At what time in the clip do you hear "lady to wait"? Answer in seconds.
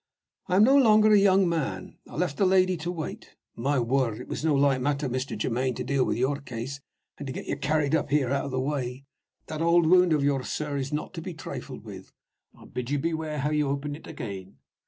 2.47-3.35